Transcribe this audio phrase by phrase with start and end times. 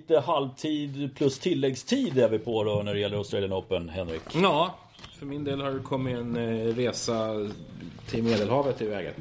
[0.00, 4.22] Lite halvtid plus tilläggstid är vi på då när det gäller Australian Open, Henrik.
[4.34, 4.74] Ja,
[5.18, 7.34] för min del har det kommit en eh, resa
[8.06, 9.14] till Medelhavet i vägen.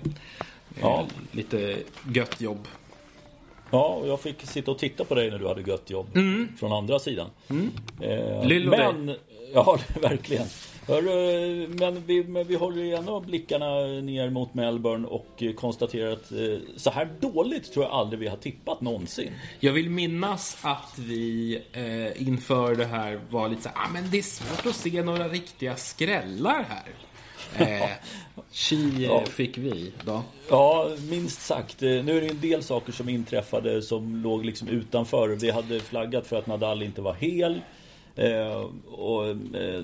[0.81, 1.07] Ja.
[1.31, 1.77] Lite
[2.13, 2.67] gött jobb.
[3.71, 6.07] Ja, och jag fick sitta och titta på dig när du hade gött jobb.
[6.59, 7.29] Från andra sidan.
[8.01, 9.15] Eh, Lill och men,
[9.53, 10.47] ja verkligen.
[11.79, 16.37] Men, vi, men vi håller ju ändå blickarna ner mot Melbourne och konstaterar att eh,
[16.75, 19.31] så här dåligt tror jag aldrig vi har tippat någonsin.
[19.59, 24.09] Jag vill minnas att vi eh, inför det här var lite så här, ah, men
[24.11, 26.83] det är svårt att se några riktiga skrällar här.
[27.57, 27.89] Eh,
[28.51, 30.23] chi eh, fick vi då.
[30.49, 31.83] Ja, minst sagt.
[31.83, 35.27] Eh, Nu är det en del saker som inträffade som låg liksom utanför.
[35.29, 37.61] Vi hade flaggat för att Nadal inte var hel.
[38.19, 39.35] Eh, och, eh,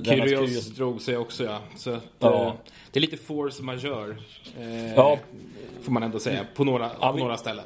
[0.03, 1.59] Kyrgios Kyrgios- drog sig också ja.
[1.77, 2.45] Så att, Ja.
[2.47, 2.53] eh,
[2.91, 4.15] det är lite force majeure.
[4.59, 5.19] Eh, Ja.
[5.81, 6.45] Får man ändå säga.
[6.55, 7.65] På några, Ja, på vi- några ställen.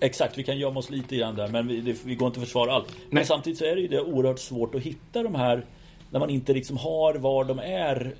[0.00, 2.44] Exakt, vi kan gömma oss lite grann där men vi, det, vi går inte att
[2.46, 2.88] försvara allt.
[2.88, 3.24] Men Nej.
[3.24, 5.66] samtidigt så är det ju det oerhört svårt att hitta de här
[6.10, 8.14] när man inte liksom har var de är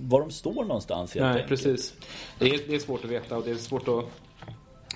[0.00, 1.48] var de står någonstans helt Nej, enkelt.
[1.48, 1.94] precis.
[2.38, 4.04] Det är, det är svårt att veta och det är svårt att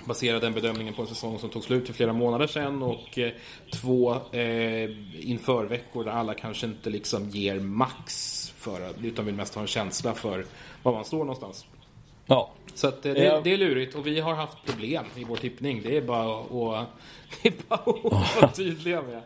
[0.09, 3.33] basera den bedömningen på en säsong som tog slut för flera månader sedan och eh,
[3.73, 4.91] två eh,
[5.31, 10.15] införveckor där alla kanske inte liksom ger max för utan vill mest ha en känsla
[10.15, 10.45] för
[10.83, 11.67] var man står någonstans.
[12.27, 12.51] Ja.
[12.75, 13.41] Så att eh, det, Ja.
[13.45, 15.83] det är lurigt och vi har haft problem i vår tippning.
[15.83, 16.41] Det är bara
[16.81, 16.89] att,
[17.43, 19.23] det är bara att vara tydliga med.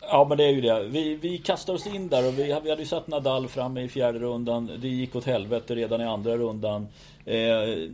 [0.00, 0.82] Ja men det är ju det.
[0.82, 3.88] Vi, vi kastar oss in där och vi, vi hade ju satt Nadal framme i
[3.88, 4.70] fjärde rundan.
[4.78, 6.88] Det gick åt helvete redan i andra rundan.
[7.26, 7.88] Eh,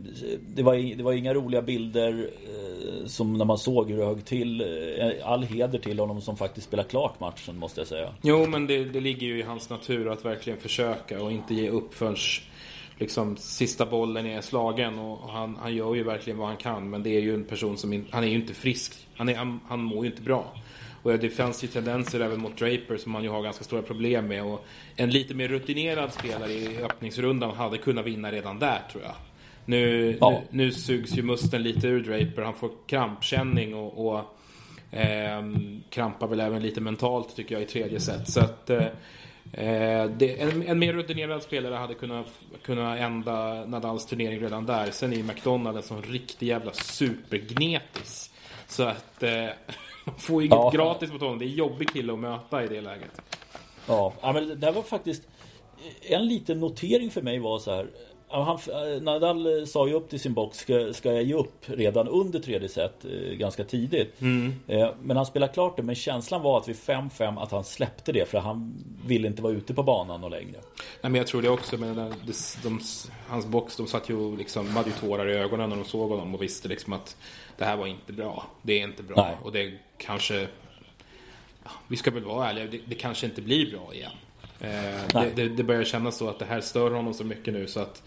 [0.47, 4.25] det, var, det var inga roliga bilder eh, som när man såg hur det högg
[4.25, 4.61] till.
[4.61, 8.09] Eh, all heder till honom som faktiskt spelade klart matchen måste jag säga.
[8.21, 11.69] Jo, men det, det ligger ju i hans natur att verkligen försöka och inte ge
[11.69, 12.15] upp förrän
[12.99, 14.99] liksom, sista bollen är slagen.
[14.99, 17.77] Och han, han gör ju verkligen vad han kan, men det är ju en person
[17.77, 19.07] som in, han är ju inte frisk.
[19.15, 20.53] Han, är, han, han mår ju inte bra.
[21.03, 24.27] Och det fanns ju tendenser även mot Draper som han ju har ganska stora problem
[24.27, 24.43] med.
[24.43, 24.65] Och
[24.95, 29.15] en lite mer rutinerad spelare i öppningsrundan hade kunnat vinna redan där, tror jag.
[29.65, 30.29] Nu, Ja.
[30.29, 32.41] nu, nu sugs ju musten lite ur Draper.
[32.41, 34.35] Han får krampkänning och, och
[34.95, 38.29] Ehm, krampar väl även lite mentalt tycker jag i tredje set.
[38.29, 38.85] Så att eh,
[39.53, 42.27] eh, det, en, en mer rutinerad spelare hade kunnat,
[42.65, 44.91] kunnat ända Nadals turnering redan där.
[44.91, 48.33] Sen är ju McDonald en sån riktig jävla supergnetis.
[48.67, 49.45] Så att eh,
[50.05, 50.71] man får inget Ja.
[50.73, 51.39] gratis mot honom.
[51.39, 53.21] Det är en jobbig kille att möta i det läget.
[53.87, 55.23] Ja, ja, men det där var faktiskt
[56.01, 57.87] en liten notering för mig var så här.
[58.41, 62.07] Han, eh, Nadal sa ju upp till sin box, ska, ska jag ge upp redan
[62.07, 64.21] under tredje set eh, ganska tidigt.
[64.67, 68.11] Eh, men han spelade klart det, men känslan var att vid 5-5 att han släppte
[68.11, 70.57] det för han ville inte vara ute på banan någon längre.
[71.01, 71.77] Nej, men jag tror det också.
[71.77, 72.33] Men de,
[72.63, 72.79] de,
[73.27, 76.09] hans box, de satt ju liksom, de hade ju tårar i ögonen när de såg
[76.09, 77.17] honom och visste liksom att
[77.57, 78.45] det här var inte bra.
[78.61, 79.15] Det är inte bra.
[79.27, 79.35] Nej.
[79.43, 80.47] Och det kanske...
[81.63, 84.11] Ja, vi ska väl vara ärliga, det, det kanske inte blir bra igen.
[84.61, 84.69] Eh,
[85.13, 87.79] det, det, det börjar kännas så att det här stör honom så mycket nu så
[87.79, 88.03] att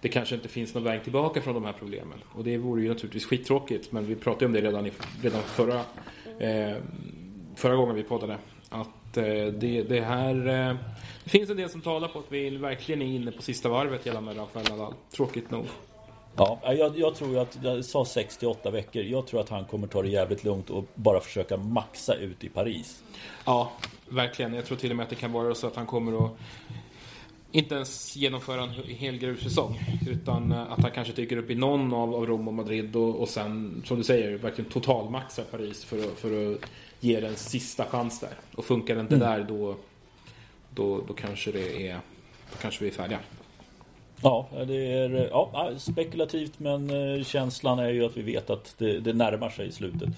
[0.00, 2.18] det kanske inte finns någon väg tillbaka från de här problemen.
[2.32, 4.92] Och det vore ju naturligtvis skittråkigt, men vi pratade om det redan, i,
[5.22, 5.80] redan förra,
[6.38, 6.76] eh,
[7.56, 8.38] förra gången vi poddade.
[8.68, 10.48] Att eh, det, det här...
[10.48, 10.76] Eh,
[11.24, 14.06] det finns en del som talar på att vi verkligen är inne på sista varvet
[14.06, 14.94] gällande Rafael Nadal.
[15.16, 15.66] Tråkigt nog.
[16.36, 19.02] Ja, jag, jag tror att, jag sa 68 veckor.
[19.02, 22.48] Jag tror att han kommer ta det jävligt lugnt och bara försöka maxa ut i
[22.48, 23.02] Paris.
[23.44, 23.72] Ja,
[24.10, 24.54] verkligen.
[24.54, 26.32] Jag tror till och med att det kan vara så att han kommer att
[27.52, 29.78] inte ens genomföra en hel grussäsong.
[30.08, 33.16] Utan eh, att han kanske dyker upp i någon av, av Rom och Madrid och,
[33.16, 36.60] och sen, som du säger, verkligen totalmaxar Paris för att, för att
[37.00, 38.34] ge den sista chans där.
[38.54, 39.76] Och funkar det inte där då,
[40.74, 41.94] då, då kanske det är,
[42.50, 43.18] då kanske vi är färdiga.
[44.22, 49.00] Ja, det är ja, spekulativt men eh, känslan är ju att vi vet att det,
[49.00, 50.08] det närmar sig i slutet.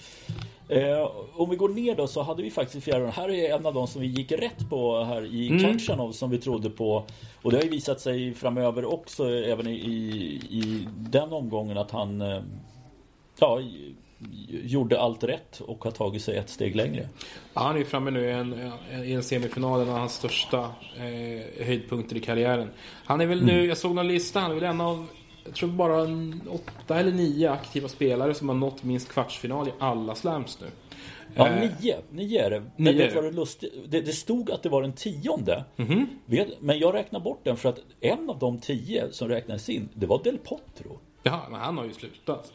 [0.68, 3.12] Eh, om vi går ner då så hade vi faktiskt rundan.
[3.12, 5.62] Här är en av de som vi gick rätt på här i Mm.
[5.62, 7.04] Kachanov som vi trodde på.
[7.42, 11.90] Och det har ju visat sig framöver också även i, i, i den omgången att
[11.90, 12.42] han eh,
[13.38, 13.60] ja,
[14.50, 17.08] gjorde allt rätt och har tagit sig ett steg längre.
[17.54, 18.72] Ja, han är framme nu i en,
[19.04, 20.58] i en semifinal, en av hans största
[20.96, 22.70] eh, höjdpunkter i karriären.
[23.04, 25.06] Han är väl nu, jag såg någon lista, han är väl en av,
[25.44, 26.02] jag tror bara
[26.50, 30.66] åtta eller nio aktiva spelare som har nått minst kvartsfinal i alla slams nu.
[31.34, 32.60] Ja, Eh, nio, nio är det.
[32.76, 33.30] Men nio vet vad det.
[33.30, 33.72] lustigt?
[33.88, 35.64] Det, det stod att det var den tionde.
[35.76, 36.06] Mhm.
[36.26, 39.88] Vet, men jag räknar bort den för att en av de tio som räknades in,
[39.94, 40.98] det var Del Potro.
[41.22, 42.52] Ja, men han har ju slutat.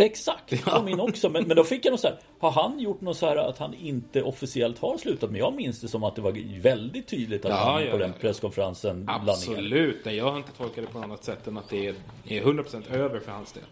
[0.00, 1.28] Exakt, kom in också.
[1.28, 3.58] Men, men då fick jag något så här, har han gjort något så här att
[3.58, 5.30] han inte officiellt har slutat?
[5.30, 7.98] Men jag minns det som att det var väldigt tydligt att Ja, han ja, på
[7.98, 9.04] den presskonferensen.
[9.08, 11.94] Absolut, nej, jag har inte tolkat det på något annat sätt än att det är,
[12.28, 13.62] är 100% över för hans del.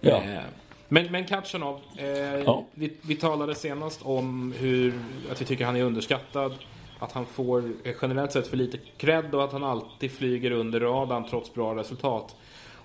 [0.00, 0.16] Ja.
[0.16, 0.40] Eh,
[0.88, 2.64] Men, men Katjanov, eh, ja.
[2.74, 4.94] vi, vi talade senast om hur,
[5.30, 6.54] att vi tycker han är underskattad.
[6.98, 7.72] Att han får
[8.02, 12.36] generellt sett för lite cred och att han alltid flyger under radarn trots bra resultat.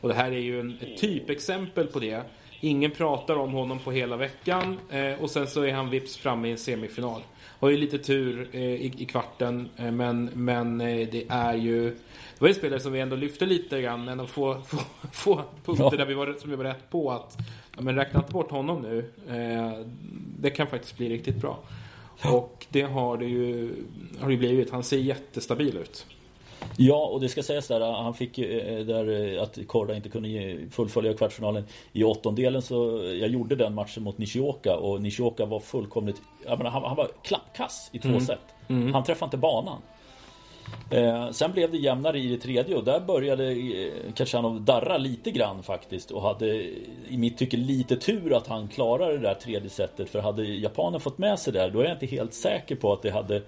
[0.02, 2.24] Och det här är ju en, ett typexempel på det.
[2.60, 6.48] Ingen pratar om honom på hela veckan eh, och sen så är han vips framme
[6.48, 7.22] i en semifinal.
[7.60, 11.96] Har ju lite tur eh, i, i, kvarten eh, men, men det är ju
[12.40, 14.78] det var en spelare som vi ändå lyfte lite grann, en av få, få,
[15.12, 15.98] få punkter ja.
[15.98, 17.38] där vi var, som vi var rätt på att
[17.76, 19.12] ja, men räkna inte bort honom nu.
[19.30, 19.86] Eh,
[20.40, 21.60] det kan faktiskt bli riktigt bra.
[22.22, 22.32] Ja.
[22.32, 23.74] Och det har det ju,
[24.20, 24.72] har det blivit.
[24.72, 26.06] Han ser jättestabil ut.
[26.78, 30.58] Ja, och det ska sägas där, han fick eh, där eh, att Korda inte kunde
[30.72, 31.64] fullfölja kvartsfinalen
[31.94, 36.72] i åttondelen så jag gjorde den matchen mot Nishioka och Nishioka var fullkomligt, jag menar,
[36.72, 38.22] han, han var klappkass i två mm.
[38.22, 38.56] set.
[38.68, 38.94] Mm.
[38.94, 39.82] Han träffade inte banan.
[40.92, 45.32] Eh, sen blev det jämnare i det tredje och där började eh, Kachanov darra lite
[45.32, 46.48] grann faktiskt och hade
[47.08, 51.00] i mitt tycke lite tur att han klarade det där tredje setet för hade japanen
[51.00, 53.42] fått med sig där då är jag inte helt säker på att det hade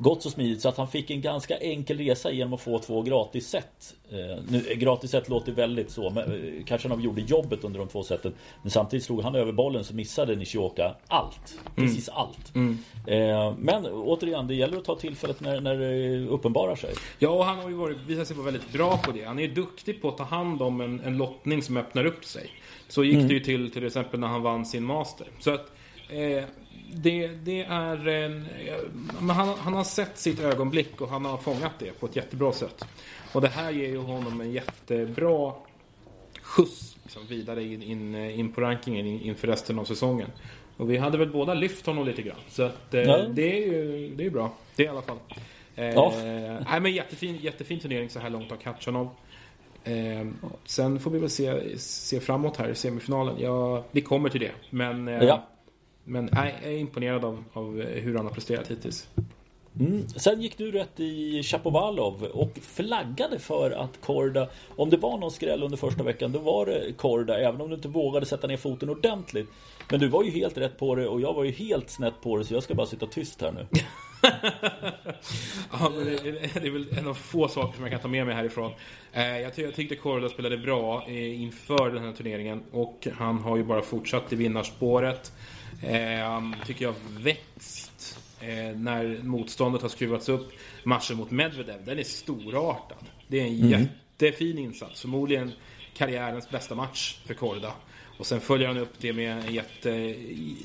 [0.00, 3.02] gått så smidigt så att han fick en ganska enkel resa genom att få två
[3.02, 3.94] gratis set.
[4.10, 7.88] Eh, nu, gratis set låter väldigt så, men eh, kanske han gjorde jobbet under de
[7.88, 8.34] två seten.
[8.62, 11.58] Men samtidigt slog han över bollen så missade Nishioka allt.
[11.76, 12.18] Precis mm.
[12.18, 12.54] allt.
[12.54, 12.78] Mm.
[13.06, 16.94] Eh, men återigen, det gäller att ta tillfället när, när det uppenbarar sig.
[17.18, 19.24] Ja, och han har ju varit, visat sig vara väldigt bra på det.
[19.24, 22.24] Han är ju duktig på att ta hand om en, en lottning som öppnar upp
[22.24, 22.50] sig.
[22.88, 23.28] Så gick mm.
[23.28, 25.26] det ju till till exempel när han vann sin master.
[25.38, 25.72] Så att
[26.08, 26.44] eh,
[26.92, 28.46] det, det är en,
[29.30, 32.84] han, han har sett sitt ögonblick och han har fångat det på ett jättebra sätt.
[33.32, 35.52] Och det här ger ju honom en jättebra
[36.42, 40.28] skjuts liksom, vidare in, in, in på rankingen inför resten av säsongen.
[40.76, 42.36] Och vi hade väl båda lyft honom lite grann.
[42.48, 44.52] Så att, eh, det är ju det är bra.
[44.76, 45.18] Det är i alla fall.
[45.76, 46.12] Eh, ja.
[46.70, 49.08] nej, men jättefin, jättefin turnering så här långt av Katjanov.
[49.84, 50.26] Eh,
[50.64, 53.36] sen får vi väl se, se framåt här i semifinalen.
[53.38, 54.52] Ja, vi kommer till det.
[54.70, 55.46] Men eh, ja.
[56.10, 59.08] Men jag är imponerad av, av hur han har presterat hittills.
[59.78, 60.08] Mm.
[60.08, 65.30] Sen gick du rätt i Chapovalov och flaggade för att Korda, om det var någon
[65.30, 68.56] skräll under första veckan, då var det Korda, även om du inte vågade sätta ner
[68.56, 69.48] foten ordentligt.
[69.90, 72.36] Men du var ju helt rätt på det och jag var ju helt snett på
[72.36, 73.66] det, så jag ska bara sitta tyst här nu.
[75.72, 76.20] ja, men det,
[76.60, 78.72] det, är väl en av få saker som jag kan ta med mig härifrån.
[79.12, 83.38] Eh, jag, ty jag tyckte Korda spelade bra eh, inför den här turneringen och han
[83.38, 85.32] har ju bara fortsatt i vinnarspåret.
[85.82, 90.52] Eh, tycker jag växt eh, när motståndet har skruvats upp.
[90.84, 93.04] Matchen mot Medvedev, den är storartad.
[93.28, 93.88] Det är en mm.
[94.18, 95.00] jättefin insats.
[95.00, 95.52] Förmodligen
[95.96, 97.72] karriärens bästa match för Korda.
[98.18, 99.90] Och sen följer han upp det med en, jätte,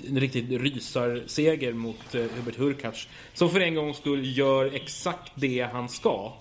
[0.07, 3.07] en riktig rysarseger mot eh, Hubert Hurkacz.
[3.33, 6.33] Som för en gångs skull gör exakt det han ska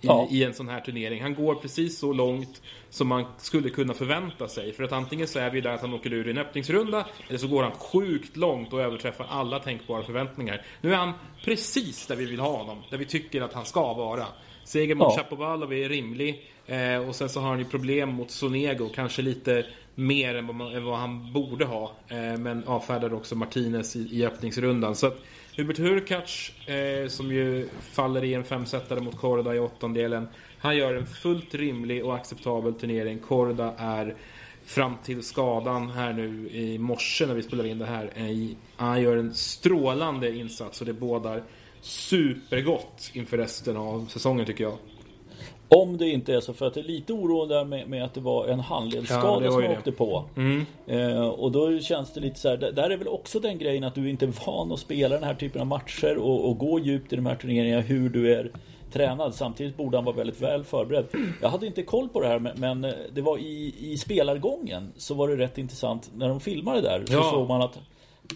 [0.00, 0.28] i, ja.
[0.30, 1.22] i en sån här turnering.
[1.22, 4.72] Han går precis så långt som man skulle kunna förvänta sig.
[4.72, 7.38] För att antingen så är vi där att han åker ur i en öppningsrunda, eller
[7.38, 10.62] så går han sjukt långt och överträffar alla tänkbara förväntningar.
[10.80, 11.12] Nu är han
[11.44, 14.26] precis där vi vill ha honom, där vi tycker att han ska vara.
[14.64, 15.22] Seger mot ja.
[15.22, 16.50] Chapovalov är rimlig.
[16.66, 20.56] Eh, och sen så har han ju problem mot Sonego, kanske lite mer än vad,
[20.56, 21.92] man, än vad han borde ha.
[22.08, 24.94] Eh, men avfärdade också Martinez i, i öppningsrundan.
[24.94, 25.18] Så att
[25.56, 30.28] Hubert Hurkacz, eh, som ju faller i en femsetare mot Korda i åttondelen.
[30.58, 33.18] Han gör en fullt rimlig och acceptabel turnering.
[33.18, 34.16] Korda är
[34.64, 38.12] fram till skadan här nu i morse när vi spelar in det här.
[38.14, 41.42] Eh, han gör en strålande insats och det bådar
[41.80, 44.78] supergott inför resten av säsongen tycker jag.
[45.68, 48.20] Om det inte är så, för att det är lite oroande med, med att det
[48.20, 50.24] var en handledsskada ja, som jag åkte på.
[50.36, 50.66] Mm.
[50.86, 53.94] Eh, och då känns det lite så här, där är väl också den grejen att
[53.94, 57.12] du inte är van att spela den här typen av matcher och, och gå djupt
[57.12, 58.50] i de här turneringarna, hur du är
[58.92, 59.34] tränad.
[59.34, 61.06] Samtidigt borde han vara väldigt väl förberedd.
[61.42, 62.80] Jag hade inte koll på det här men
[63.12, 66.10] det var i, i spelargången så var det rätt intressant.
[66.14, 67.30] När de filmade där så ja.
[67.32, 67.78] såg man att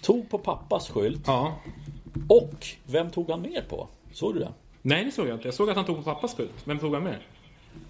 [0.02, 1.22] tog på pappas skylt.
[1.26, 1.52] Ja.
[2.28, 3.88] Och vem tog han mer på?
[4.12, 4.52] Såg du det?
[4.82, 5.48] Nej, det såg jag inte.
[5.48, 6.52] Jag såg att han tog på pappas skylt.
[6.64, 7.18] Vem tog han med?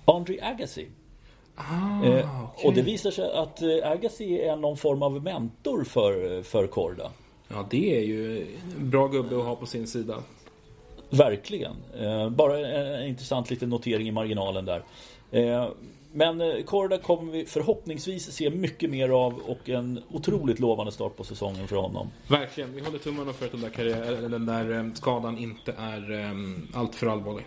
[0.05, 0.89] André Agassi.
[1.55, 2.69] Ah, eh, okay.
[2.69, 7.11] Och det visar sig att eh, Agassi är någon form av mentor för, för Korda.
[7.49, 8.47] Ja, det är ju
[8.79, 10.23] en bra gubbe att ha på sin sida.
[11.11, 11.77] Verkligen.
[12.01, 14.83] Eh, bara en intressant liten notering i marginalen där.
[16.13, 20.93] Eh, men eh, Korda kommer vi förhoppningsvis se mycket mer av och en otroligt lovande
[20.93, 22.11] start på säsongen för honom.
[22.29, 22.75] Verkligen.
[22.75, 26.69] Vi håller tummarna för att den där, karriär, den där eh, skadan inte är um,
[26.75, 27.47] alltför allvarlig.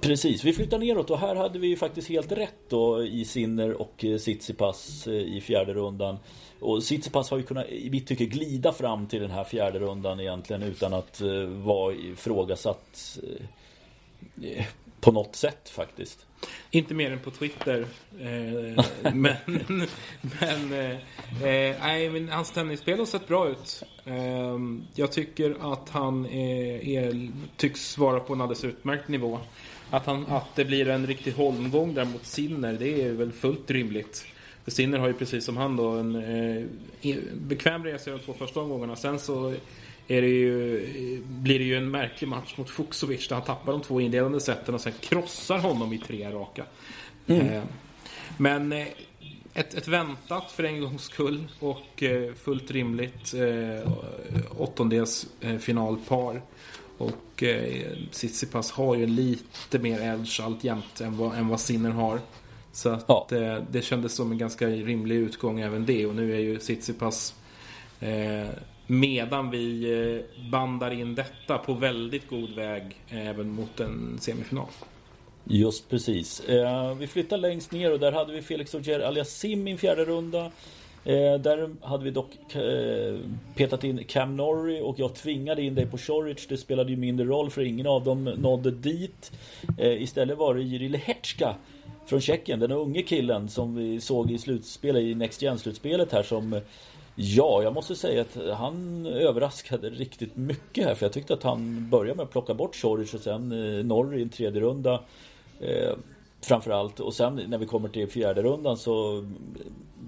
[0.00, 4.04] Precis, vi flyttar neråt och här hade vi faktiskt helt rätt då i Sinner och
[4.18, 6.18] Tsitsipas i fjärde rundan.
[6.60, 10.20] Och Tsitsipas har ju kunnat i mitt tycke glida fram till den här fjärde rundan
[10.20, 11.20] egentligen utan att
[11.64, 13.18] vara ifrågasatt
[15.02, 16.26] på något sätt faktiskt.
[16.70, 17.86] Inte mer än på Twitter.
[18.20, 19.36] Eh, men
[20.40, 20.90] men, eh,
[21.42, 23.82] eh, nej, men hans tennisspel har sett bra ut.
[24.04, 24.58] Eh,
[24.94, 29.40] jag tycker att han är, är, tycks vara på en alldeles utmärkt nivå.
[29.90, 33.70] Att, han, att det blir en riktig holmgång där mot Sinner, det är väl fullt
[33.70, 34.26] rimligt.
[34.64, 36.14] För Sinner har ju precis som han då en
[37.02, 38.96] eh, bekväm resa i de två första omgångarna.
[38.96, 39.54] Sen så
[40.08, 43.82] är det ju, blir det ju en märklig match mot Fuxovic där han tappar de
[43.82, 46.64] två inledande sätten och sen krossar honom i tre raka.
[47.26, 47.48] Mm.
[47.48, 47.62] Eh,
[48.36, 48.86] men eh,
[49.54, 53.92] ett, ett, väntat för en gångs skull och eh, fullt rimligt eh,
[54.58, 56.42] åttondels eh, finalpar.
[56.98, 62.20] Och eh, Tsitsipas har ju lite mer edge alltjämt än vad, än vad Sinner har.
[62.72, 63.26] Så att, ja.
[63.30, 66.06] eh, det kändes som en ganska rimlig utgång även det.
[66.06, 67.34] Och nu är ju Tsitsipas
[68.00, 68.48] eh,
[68.86, 74.66] medan vi eh, bandar in detta på väldigt god väg eh, även mot en semifinal.
[75.44, 76.40] Just precis.
[76.40, 80.04] Eh, vi flyttar längst ner och där hade vi Felix Auger Aliasim i en fjärde
[80.04, 80.50] runda.
[81.04, 83.18] Eh, där hade vi dock eh,
[83.54, 86.46] petat in Cam Norrie och jag tvingade in dig på Choric.
[86.46, 89.32] Det spelade ju mindre roll för ingen av dem nådde dit.
[89.78, 91.54] Eh, istället var det Jiri Lehetska
[92.06, 96.60] från Tjeckien, den unge killen som vi såg i slutspelet i Next Gen-slutspelet här som
[97.14, 101.90] Ja, jag måste säga att han överraskade riktigt mycket här för jag tyckte att han
[101.90, 105.02] började med att plocka bort Choric och sen eh, i en tredje runda
[105.60, 105.92] eh,
[106.44, 109.24] Framförallt och sen när vi kommer till fjärde rundan så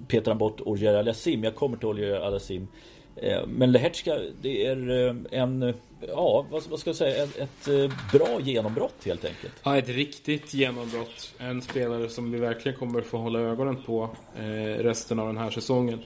[0.07, 1.43] petar han bort Ogier Alassim.
[1.43, 2.67] Jag kommer till Ogier Alassim.
[3.15, 5.73] Eh, men Lehetska, det är eh, en,
[6.07, 9.53] ja vad ska jag säga, ett, ett eh, bra genombrott helt enkelt.
[9.63, 11.33] Ja, ett riktigt genombrott.
[11.37, 15.49] En spelare som vi verkligen kommer få hålla ögonen på eh, resten av den här
[15.49, 15.99] säsongen.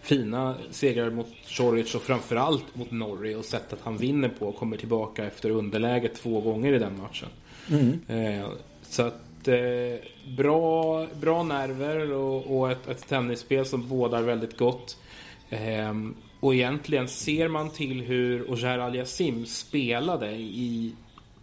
[0.00, 4.76] Fina segrar mot Choric och framförallt mot Norrie och sättet han vinner på och kommer
[4.76, 7.28] tillbaka efter underläge två gånger i den matchen.
[7.70, 8.00] Mm.
[8.82, 14.96] Så att eh, bra, bra nerver och, och ett, ett tennisspel som bådar väldigt gott.
[15.50, 15.94] Eh,
[16.40, 20.94] och egentligen ser man till hur Ogier Aliasim spelade i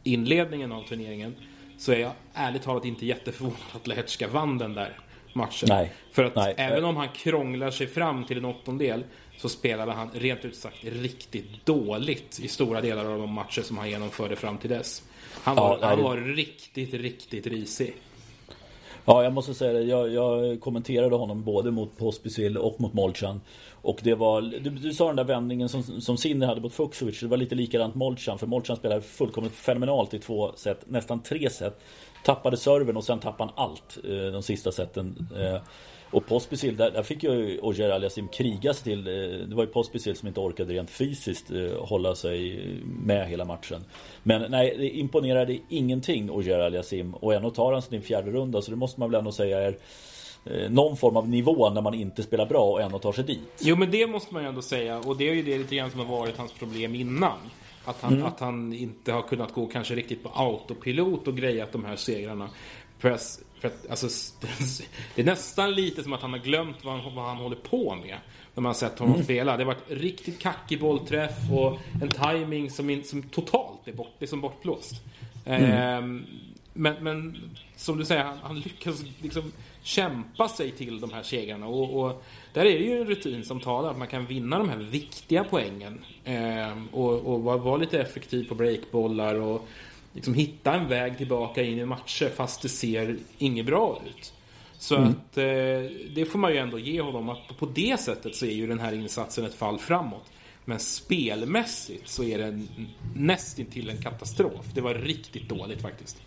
[0.04, 1.36] inledningen av turneringen
[1.78, 5.00] så är jag ärligt talat inte jätteförvånad att Lehetska vann den där
[5.36, 5.68] matchen.
[5.72, 5.92] Nej.
[6.12, 6.54] För att Nej.
[6.58, 9.04] även om han krånglar sig fram till en åttondel
[9.38, 13.78] så spelade han rent ut sagt riktigt dåligt i stora delar av de matcher som
[13.78, 15.04] han genomförde fram till dess.
[15.44, 17.96] Han var, ja, han var riktigt, riktigt risig.
[19.06, 19.82] Ja, jag måste säga det.
[19.82, 23.42] Jag, jag kommenterade honom både mot Pospisil och mot Molchan.
[23.82, 27.20] Och det var, du, du, sa den där vändningen som, som Sinner hade mot Fuxovic.
[27.20, 28.40] Det var lite likadant Molchan.
[28.40, 30.84] För Molchan spelade fullkomligt fenomenalt i två set.
[30.86, 31.80] Nästan tre set.
[32.24, 35.28] Tappade serven och sen tappade han allt eh, de sista seten.
[35.38, 35.62] Eh,
[36.16, 39.08] och Pospisil, där, där fick ju Ogier Aliasim krigas till.
[39.08, 39.14] Eh,
[39.48, 43.84] det var ju Pospisil som inte orkade rent fysiskt eh, hålla sig med hela matchen.
[44.24, 47.14] Men nej, det imponerade ingenting Ogier Aliasim.
[47.14, 49.78] Och ändå tar han sin fjärde runda, så det måste man väl ändå säga är
[50.46, 53.60] eh, någon form av nivå när man inte spelar bra och ändå tar sig dit.
[53.62, 55.92] Jo men det måste man ju ändå säga och det är ju det lite grann
[55.92, 57.38] som har varit hans problem innan.
[57.86, 58.26] Att han, mm.
[58.26, 62.50] att han inte har kunnat gå kanske riktigt på autopilot och grejat de här segrarna.
[63.00, 63.18] För,
[63.60, 64.08] för att, alltså,
[65.16, 67.96] det är nästan lite som att han har glömt vad han, vad han håller på
[67.96, 68.18] med.
[68.54, 69.24] När man har sett honom mm.
[69.24, 69.58] spela.
[69.58, 74.26] Det har varit riktigt kackig bollträff och en timing som, som totalt är, bort, är
[74.26, 74.94] som bortblåst.
[75.46, 75.72] Mm.
[75.72, 76.26] Ehm,
[76.74, 77.38] men, men
[77.76, 79.52] som du säger, han, han lyckas liksom
[79.84, 81.68] kämpa sig till de här segrarna.
[81.68, 84.70] Och, och, där är det ju en rutin som talar att man kan vinna de
[84.70, 86.06] här viktiga poängen.
[86.26, 89.68] Ehm, och, och vara var lite effektiv på breakbollar och
[90.16, 94.34] liksom hitta en väg tillbaka in i matcher fast det ser inget bra ut.
[94.78, 95.10] Så mm.
[95.10, 95.44] att eh,
[96.16, 98.80] det får man ju ändå ge honom att på det sättet så är ju den
[98.80, 100.32] här insatsen ett fall framåt.
[100.66, 102.62] Men spelmässigt så är det
[103.16, 104.66] nästintill en katastrof.
[104.74, 106.18] Det var riktigt dåligt faktiskt.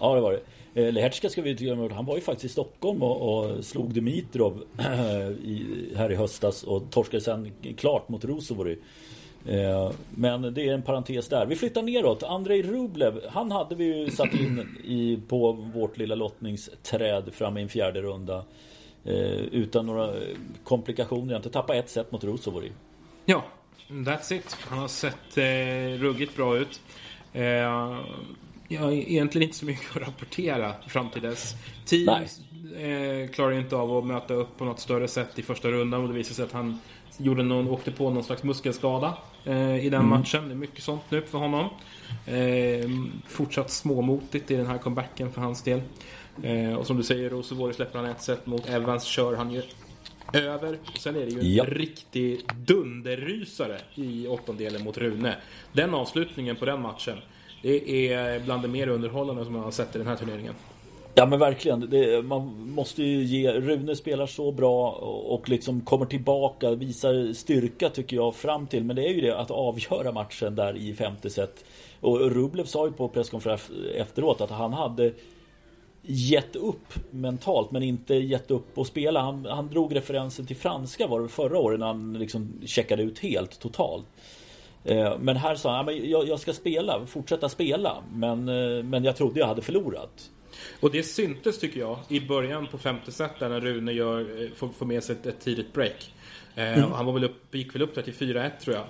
[0.00, 0.40] Ja, det var det.
[0.74, 3.94] Eh, Lehertska ska vi inte glömma Han var ju faktiskt i Stockholm och, och slog
[3.94, 4.64] Dimitrov
[5.44, 5.64] i,
[5.96, 8.78] här i höstas och torskade sen klart mot Rosovori.
[9.46, 11.46] Eh, men det är en parentes där.
[11.46, 12.22] Vi flyttar neråt.
[12.22, 17.62] Andrei Rublev, han hade vi ju satt in i, på vårt lilla lottningsträd fram i
[17.62, 18.44] en fjärde runda.
[19.04, 19.14] Eh,
[19.52, 20.12] utan några
[20.64, 21.36] komplikationer.
[21.36, 22.72] Inte tappat ett set mot Rosovori.
[23.24, 23.44] Ja,
[23.88, 24.56] that's it.
[24.60, 26.80] Han har sett eh, ruggigt bra ut.
[27.32, 27.44] Eh,
[28.68, 31.54] jag har egentligen inte så mycket att rapportera fram till dess.
[31.86, 32.40] Teams
[32.76, 36.08] eh, klarar inte av att möta upp på något större sätt i första rundan och
[36.08, 36.78] det visar sig att han
[37.18, 40.08] gjorde någon, åkte på någon slags muskelskada i den mm.
[40.08, 40.48] matchen.
[40.48, 41.68] Det är mycket sånt nu för honom.
[42.26, 42.90] Eh,
[43.26, 45.80] fortsatt småmotigt i den här comebacken för hans del.
[46.42, 49.62] Eh, och som du säger, Rosevori släpper han ett set mot Evans, kör han ju
[50.32, 50.78] över.
[50.98, 51.64] Sen är det ju en ja.
[51.68, 55.36] riktig dunderrysare i åttondelen mot Rune.
[55.72, 57.18] Den avslutningen på den matchen
[57.62, 60.54] Det är bland det mer underhållande som man har sett i den här turneringen.
[61.14, 61.90] Ja men verkligen.
[61.90, 63.52] Det, man måste ju ge...
[63.52, 64.90] Rune spelar så bra
[65.26, 68.84] och liksom kommer tillbaka, visar styrka tycker jag fram till.
[68.84, 71.64] Men det är ju det att avgöra matchen där i femte set.
[72.00, 75.12] Och Rublev sa ju på presskonferens efteråt att han hade
[76.02, 79.20] gett upp mentalt men inte gett upp att spela.
[79.20, 83.18] Han, han drog referensen till franska var det förra året när han liksom checkade ut
[83.18, 84.06] helt totalt.
[84.84, 87.96] Eh, men här sa han, jag, ska spela, fortsätta spela.
[88.12, 90.30] Men, eh, men jag trodde jag hade förlorat.
[90.80, 94.50] Och det syntes tycker jag i början på femte set där när Rune gör, eh,
[94.56, 96.14] får, får med sig ett, ett tidigt break.
[96.54, 96.92] Mm.
[96.92, 98.84] Han var väl upp, gick väl upp 34-1 tror jag.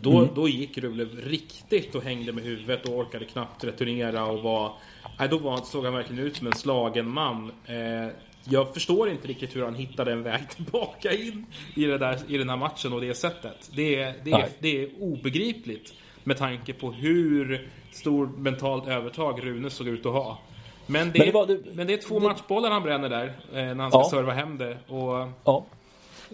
[0.00, 0.34] Då, mm.
[0.34, 4.72] då gick Rublev riktigt och hängde med huvudet och orkade knappt returnera och var...
[5.18, 7.52] Nej, då var, såg han verkligen ut som en slagen man.
[7.66, 8.12] Eh,
[8.44, 12.38] jag förstår inte riktigt hur han hittade en väg tillbaka in i, det där, i
[12.38, 13.70] den här matchen och det sättet.
[13.74, 15.94] Det är, det, är, det är obegripligt
[16.24, 20.38] med tanke på hur stor mentalt övertag Rune såg ut att ha.
[20.86, 23.54] Men det, men det, var, men det är två det, matchbollar han bränner där eh,
[23.54, 24.10] när han ska ja.
[24.10, 24.78] serva hem det.
[24.88, 25.64] Och ja.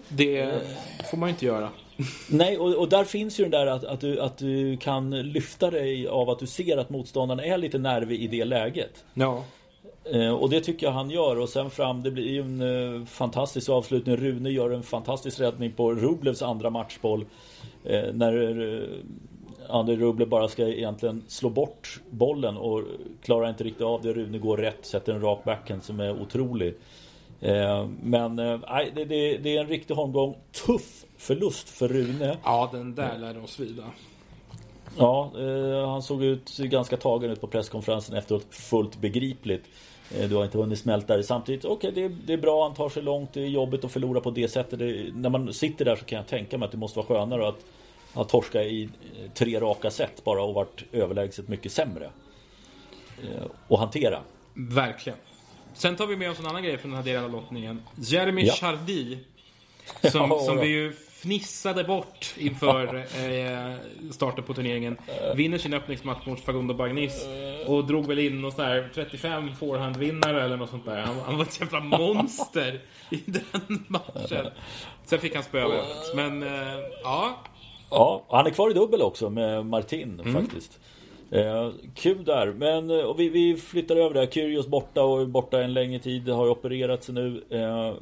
[0.09, 0.62] Det
[1.11, 1.69] får man inte göra.
[2.30, 5.71] Nej, och, och, där finns ju den där att, att, du, att du kan lyfta
[5.71, 9.04] dig av att du ser att motståndaren är lite nervig i det läget.
[9.14, 9.45] Ja.
[10.12, 12.61] Eh, och det tycker jag han gör och sen fram, det blir ju en
[13.00, 14.16] eh, fantastisk avslutning.
[14.16, 17.25] Rune gör en fantastisk räddning på Rublevs andra matchboll.
[18.12, 18.33] När
[19.70, 22.82] André Rublev bara ska egentligen slå bort bollen och
[23.22, 24.12] klarar inte riktigt av det.
[24.12, 26.74] Rune går rätt, sätter en rak backhand som är otrolig.
[27.40, 30.36] Eh, men eh, nej, det, det, det, är en riktig omgång.
[30.66, 32.36] Tuff förlust för Rune.
[32.44, 33.82] Ja, den där lär oss vida.
[34.98, 38.46] Ja, eh, han såg ut ganska tagen ut på presskonferensen efteråt.
[38.50, 39.64] Fullt begripligt.
[40.28, 41.64] Du har inte hunnit smälta det samtidigt.
[41.64, 42.62] Okej, okay, det, det, är bra.
[42.62, 43.32] Han tar sig långt.
[43.32, 44.78] Det är jobbigt att förlora på det sättet.
[44.78, 47.49] Det, när man sitter där så kan jag tänka mig att det måste vara skönare
[47.49, 47.64] att
[48.14, 48.88] ha torskat i
[49.34, 52.10] tre raka set bara och varit överlägset mycket sämre.
[53.68, 54.20] att hantera.
[54.54, 55.18] Verkligen.
[55.75, 57.82] Sen tar vi med oss en annan grej från den här delen av lottningen.
[57.94, 58.52] Jeremy ja.
[58.52, 59.18] Chardy.
[60.12, 60.92] Som, som vi ju
[61.23, 63.75] fnissade bort inför eh,
[64.10, 64.99] starten på turneringen.
[65.36, 67.26] Vinner sin öppningsmatch mot Fagundo Bagnis.
[67.66, 71.00] Och drog väl in någon sån här 35 forehandvinnare eller något sånt där.
[71.00, 74.46] Han, han var ett jävla monster i den matchen.
[75.04, 75.82] Sen fick han spö
[76.14, 77.38] Men eh, ja.
[77.90, 80.42] Ja, han är kvar i dubbel också med Martin mm.
[80.42, 80.80] faktiskt.
[81.30, 82.52] Eh, kul där.
[82.52, 84.26] Men eh, och vi, vi flyttar över där.
[84.26, 86.28] Kyrgios borta och är borta en längre tid.
[86.28, 87.44] Har ju opererat sig nu.
[87.50, 87.94] Eh,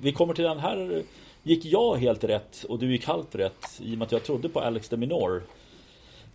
[0.00, 1.02] vi kommer till den här.
[1.42, 4.48] Gick jag helt rätt och du gick halvt rätt i och med att jag trodde
[4.48, 5.42] på Alex de Minor.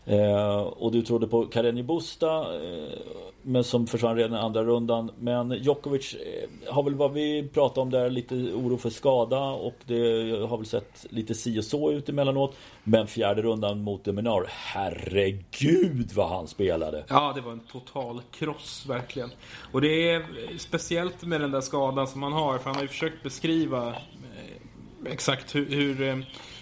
[0.08, 3.00] Eh, och du trodde på Karenji Busta eh,
[3.42, 5.12] men som försvann redan i andra rundan.
[5.20, 9.76] Men Djokovic eh, har väl vad vi pratade om där lite oro för skada och
[9.86, 9.96] det
[10.50, 12.56] har väl sett lite si och så ut emellanåt.
[12.84, 17.04] Men fjärde rundan mot Deminar, herregud vad han spelade!
[17.08, 19.30] Ja, det var en total kross verkligen.
[19.72, 20.26] Och det är
[20.58, 25.12] speciellt med den där skadan som han har, för han har ju försökt beskriva eh,
[25.12, 26.18] exakt hur, hur eh,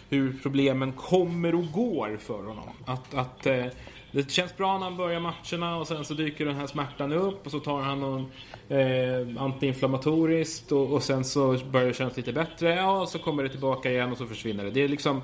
[0.09, 2.69] hur problemen kommer och går för honom.
[2.85, 3.65] Att, att eh,
[4.11, 7.45] det känns bra när han börjar matcherna och sen så dyker den här smärtan upp
[7.45, 8.31] och så tar han någon
[8.69, 12.75] eh, antiinflammatoriskt och, och, sen så börjar det kännas lite bättre.
[12.75, 14.71] Ja, och så kommer det tillbaka igen och så försvinner det.
[14.71, 15.21] Det är liksom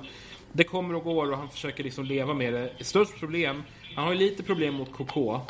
[0.52, 2.70] det kommer och går och han försöker liksom leva med det.
[2.80, 3.62] Störst problem,
[3.94, 5.40] han har ju lite problem mot KK.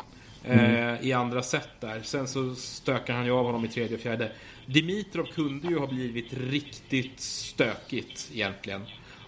[0.45, 0.97] Eh, mm.
[1.01, 2.01] i andra set där.
[2.03, 4.31] Sen så stökar han ju av honom i tredje och fjärde.
[4.65, 8.81] Dimitrov kunde ju ha blivit riktigt stökigt egentligen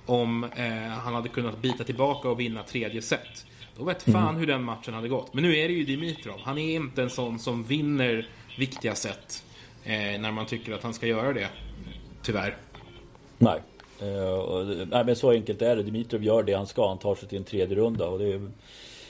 [0.06, 3.46] om eh, han hade kunnat bita tillbaka och vinna tredje set.
[3.78, 4.36] Då vet fan mm.
[4.36, 5.34] hur den matchen hade gått.
[5.34, 6.39] Men nu är det ju Dimitrov.
[6.44, 9.44] Han är inte en sån som vinner viktiga set
[9.84, 11.50] eh, när man tycker att han ska göra det.
[12.22, 12.58] Tyvärr.
[13.38, 13.62] Nej.
[14.02, 15.84] Uh, nej men så enkelt är det.
[15.84, 16.88] Dimitrov gör det han ska.
[16.88, 18.52] Han tar sig till en tredje runda och det är,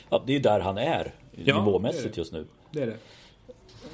[0.10, 2.18] ja, det är där han är ja, nivåmässigt det är det.
[2.18, 2.46] just nu.
[2.72, 2.98] Det är det.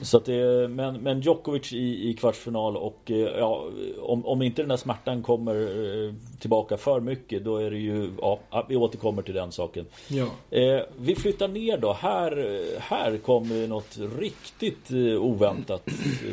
[0.01, 3.65] Så att det, men, men Djokovic i, i kvartsfinal och eh, ja,
[4.01, 8.09] om, om inte den där smärtan kommer eh, tillbaka för mycket då är det ju,
[8.21, 9.85] ja, vi återkommer till den saken.
[10.07, 10.57] Ja.
[10.57, 11.93] Eh, vi flyttar ner då.
[11.93, 15.83] Här, här kommer något riktigt eh, oväntat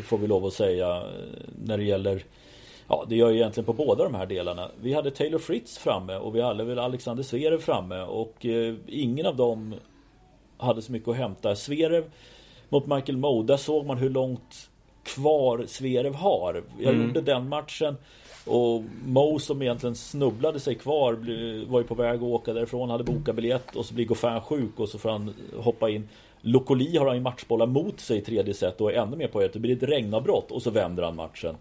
[0.05, 1.03] får vi lov att säga
[1.65, 2.25] när det gäller
[2.89, 4.71] Ja, det gör ju egentligen på båda de här delarna.
[4.81, 9.27] Vi hade Taylor Fritz framme och vi hade väl Alexander Zverev framme och eh, ingen
[9.27, 9.75] av dem
[10.57, 11.57] hade så mycket att hämta.
[11.57, 12.05] Zverev
[12.69, 13.45] mot Michael Moe.
[13.45, 14.71] Där såg man hur långt
[15.03, 16.63] kvar Zverev har.
[16.79, 17.07] Jag mm.
[17.07, 17.97] gjorde den matchen.
[18.47, 21.13] Och Mo som egentligen snubblade sig kvar
[21.67, 24.81] var ju på väg att åka därifrån, hade bokat biljett och så blir Goffin sjuk
[24.81, 26.09] och så får han hoppa in.
[26.41, 29.41] Lokoli har han ju matchbollar mot sig i tredje set och är ännu mer på
[29.41, 29.53] det.
[29.53, 31.57] Det blir ett regnavbrott och så vänder han matchen.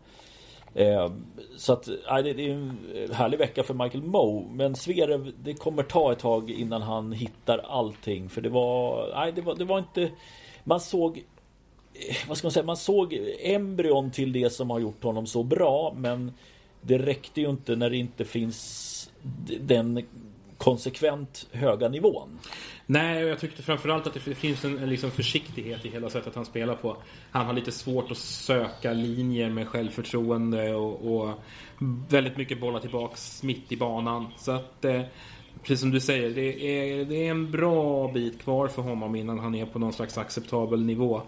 [0.74, 1.12] Eh,
[1.58, 1.84] så att,
[2.24, 2.78] det, det är en
[3.14, 4.46] härlig vecka för Michael Moe.
[4.52, 8.30] Men Zverev, det kommer ta ett tag innan han hittar allting.
[8.30, 10.10] För det var, nej, det var, det var inte...
[10.68, 11.18] Man såg
[11.94, 15.44] eh, vad ska man säga, man såg embryon till det som har gjort honom så
[15.44, 16.34] bra men
[16.82, 19.10] det räckte ju inte när det inte finns
[19.60, 20.06] den
[20.58, 22.40] konsekvent höga nivån.
[22.86, 26.36] Nej, och jag tyckte framförallt att det finns en, en liksom försiktighet i hela sättet
[26.36, 26.98] han spelar på.
[27.32, 31.34] Han har lite svårt att söka linjer med självförtroende och, och
[32.10, 34.28] väldigt mycket bollar tillbaks mitt i banan.
[34.38, 35.02] Så att, eh,
[35.68, 39.40] precis som du säger, det är, det är en bra bit kvar för honom innan
[39.40, 41.22] han är på någon slags acceptabel nivå.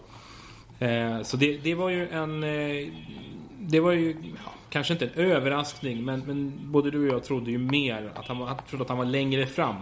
[0.79, 2.43] Eh, så det, det var ju en...
[2.43, 2.87] Eh,
[3.61, 7.51] det var ju ja, kanske inte en överraskning, men, men både du och jag trodde
[7.51, 9.75] ju mer att han, var, trodde att han var längre fram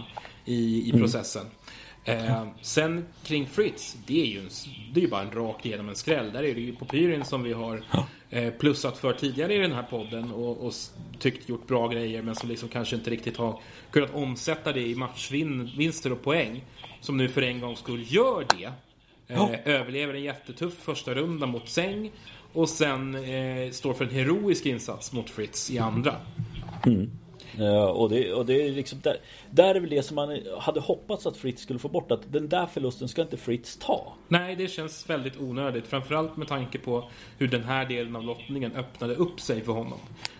[0.45, 1.01] i, i mm.
[1.01, 1.45] processen.
[2.03, 4.49] Eh, sen kring Fritz, det är ju, en,
[4.93, 6.31] det är bara en rakt igenom en skräll.
[6.31, 7.83] Där är det ju på Pyrin som vi har
[8.59, 10.73] plussat för tidigare i den här podden och, och
[11.19, 13.59] tyckt gjort bra grejer men som liksom kanske inte riktigt har
[13.91, 16.63] kunnat omsätta det i matchvinster och poäng.
[17.01, 18.71] Som nu för en gång skull gör det.
[19.27, 22.11] Eh, överlever en jättetuff första runda mot Säng
[22.53, 26.15] och sen eh, står för en heroisk insats mot Fritz i andra.
[26.85, 27.11] Mm.
[27.59, 29.17] Uh, och, det, och det är liksom där,
[29.51, 32.11] där är väl det som man hade hoppats att Fritz skulle få bort.
[32.11, 34.13] Att den där förlusten ska inte Fritz ta.
[34.27, 35.87] Nej, det känns väldigt onödigt.
[35.87, 39.99] Framförallt med tanke på hur den här delen av lottningen öppnade upp sig för honom.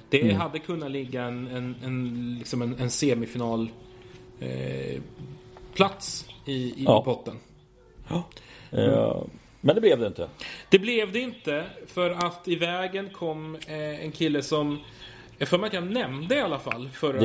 [0.09, 0.35] Det mm.
[0.35, 3.69] hade kunnat ligga en, en, en, liksom en, en semifinal
[4.39, 5.01] eh,
[5.73, 7.03] plats i, i, ja.
[7.03, 7.35] potten.
[8.07, 8.23] Ja.
[8.73, 9.23] Uh,
[9.61, 10.29] men det blev det inte.
[10.69, 14.79] Det blev det inte för att i vägen kom eh, en kille som
[15.37, 17.19] jag för mig att jag nämnde i alla fall förra.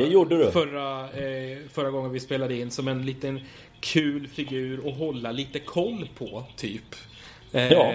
[0.51, 3.39] Förra, eh, förra gången vi spelade in som en liten
[3.79, 6.95] kul figur att hålla lite koll på, typ.
[7.51, 7.93] Eh, ja.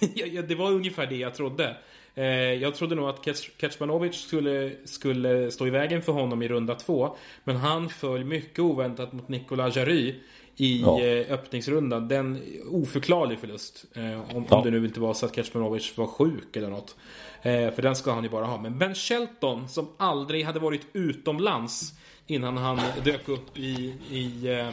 [0.48, 1.76] det var ungefär det jag trodde.
[2.14, 3.28] Eh, jag trodde nog att
[3.60, 7.16] Kecmanovic skulle, skulle stå i vägen för honom i runda två.
[7.44, 10.14] Men han föll mycket oväntat mot Nikola Jary
[10.56, 11.00] i ja.
[11.00, 12.08] Eh, öppningsrundan.
[12.08, 13.84] Den oförklarlig förlust.
[13.94, 14.56] Eh, om, ja.
[14.56, 16.96] om det nu inte var så att Kecmanovic var sjuk eller något.
[17.42, 18.58] Eh, för den ska han ju bara ha.
[18.58, 21.94] Men Ben Shelton som aldrig hade varit utomlands
[22.26, 24.68] innan han dök upp i, i eh,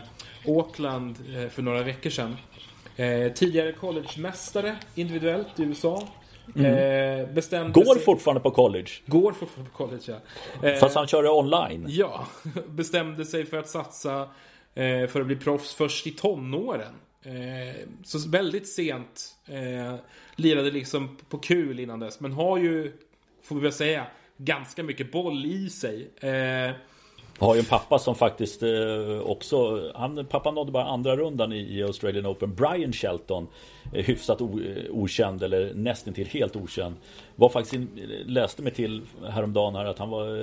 [0.48, 2.38] Auckland eh, för några veckor sedan.
[2.96, 6.08] Eh, tidigare collegemästare individuellt i USA.
[6.56, 7.34] Mm.
[7.34, 8.04] bestämde går sig...
[8.04, 8.90] fortfarande på college.
[9.06, 10.04] Går fortfarande på college,
[10.62, 10.78] ja.
[10.80, 11.86] Fast han kör det online.
[11.90, 12.26] Ja,
[12.68, 14.28] bestämde sig för att satsa
[14.76, 16.94] Eh, för att bli proffs först i tonåren.
[17.24, 19.36] Eh, så väldigt sent.
[19.46, 19.96] Eh,
[20.36, 22.20] lirade liksom på kul innan dess.
[22.20, 22.92] Men har ju,
[23.42, 24.08] får vi väl säga,
[24.38, 26.10] ganska mycket boll i sig.
[26.20, 26.72] Eh,
[27.42, 31.84] har ju en pappa som faktiskt eh, också han, Pappan nådde bara andra rundan i
[31.84, 32.56] Australian Open.
[32.56, 33.48] Brian Shelton
[33.94, 36.96] eh, Hyfsat o, eh, okänd eller nästan till helt okänd.
[37.36, 37.90] Var faktiskt in,
[38.26, 40.38] Läste mig till häromdagen här att han var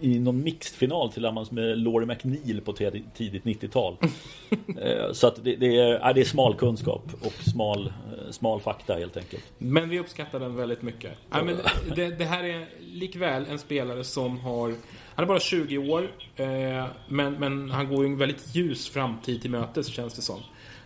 [0.00, 3.96] I någon mixed-final tillsammans med Laurie McNeil på tidigt 90-tal
[5.12, 7.92] Så att det, det, är, det är smal kunskap och smal,
[8.30, 9.44] smal fakta helt enkelt.
[9.58, 11.12] Men vi uppskattar den väldigt mycket.
[11.30, 11.56] Ja, men
[11.96, 14.74] det, det här är likväl en spelare som har
[15.20, 19.42] han är bara 20 år, eh, men, men han går ju en väldigt ljus framtid
[19.42, 20.40] till mötes känns det som.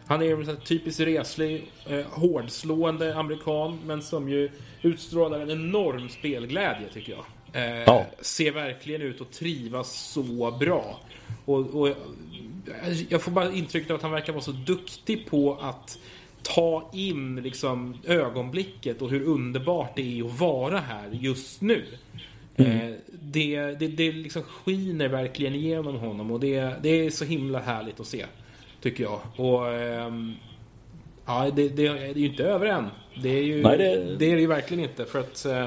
[0.07, 4.51] Han är en typiskt reslig, eh, hårdslående amerikan, men som ju
[4.83, 7.25] utstrålar en enorm spelglädje tycker jag.
[7.63, 8.07] Eh, ja.
[8.21, 11.01] Ser verkligen ut att trivas så bra.
[11.45, 11.89] Och, och,
[13.09, 15.99] jag får bara intrycket av att han verkar vara så duktig på att
[16.43, 21.85] ta in liksom ögonblicket och hur underbart det är att vara här just nu.
[22.57, 22.71] Mm.
[22.71, 27.59] Eh, det, det, det liksom skiner verkligen igenom honom och det, det är så himla
[27.59, 28.27] härligt att se.
[28.81, 29.21] Tycker jag.
[29.37, 30.35] Och ehm,
[31.27, 32.87] ja, det, det, är ju inte över än.
[33.23, 34.17] Det är ju, Nej, det...
[34.19, 35.05] det är det ju verkligen inte.
[35.05, 35.67] För att eh,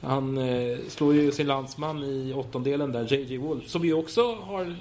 [0.00, 3.68] han eh, slår ju sin landsman i åttondelen där, JJ Wolf.
[3.68, 4.76] Som vi också har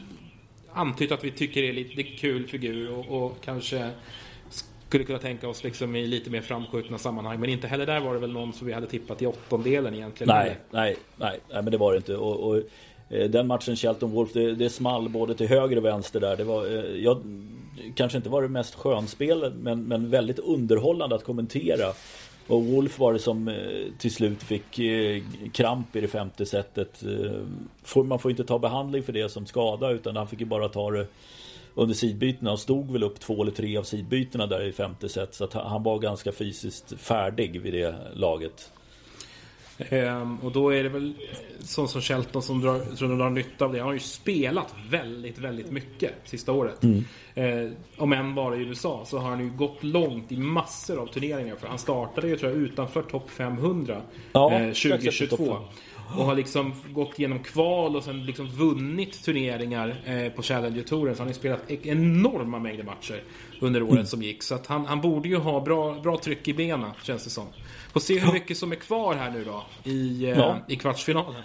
[0.74, 3.90] antytt att vi tycker är lite kul figur och, och kanske
[4.94, 7.40] skulle kunna tänka oss liksom i lite mer framskjutna sammanhang.
[7.40, 10.36] Men inte heller där var det väl någon som vi hade tippat i åttondelen egentligen.
[10.36, 12.16] Nej, nej, nej, nej men det var det inte.
[12.16, 12.58] Och, och
[13.10, 16.38] eh, den matchen Shelton Wolf, det, det small både till höger och vänster där.
[16.38, 17.22] Det var, eh, jag,
[17.96, 21.94] kanske inte var det mest skönspel, men, men väldigt underhållande att kommentera.
[22.48, 23.56] Och Wolf var det som eh,
[23.98, 24.80] till slut fick
[25.54, 27.04] kramp i det femte setet.
[28.06, 30.92] Man får inte ta behandling för det som skada utan han fick ju bara ta
[30.92, 31.08] det
[31.76, 35.36] under sidbytena och stod väl upp två eller tre av sidbytena där i femte set.
[35.36, 38.72] Så att han var ganska fysiskt färdig vid det laget.
[39.78, 41.14] Ehm, och då är det väl
[41.60, 43.80] sån som Shelton som drar, som drar nytta av det.
[43.80, 46.84] Han har ju spelat väldigt, väldigt mycket sista året.
[46.84, 47.06] Mm.
[47.36, 51.08] Eh, om än bara i USA så har han ju gått långt i massor av
[51.08, 51.56] turneringar.
[51.56, 54.02] För han startade ju tror jag utanför topp 500
[54.34, 55.58] Ja, eh, strax efter 2022.
[56.18, 61.16] Och har liksom gått igenom kval och sen liksom vunnit turneringar eh, på Challenger-touren.
[61.16, 63.24] Så han har ju spelat e- enorma mängder matcher
[63.62, 64.06] under året Mm.
[64.06, 64.44] som gick.
[64.44, 67.46] Så att han, han borde ju ha bra, bra tryck i benen, känns det som.
[67.94, 70.58] Får se hur mycket som är kvar här nu då i, eh, Ja.
[70.68, 71.42] i kvartsfinalen.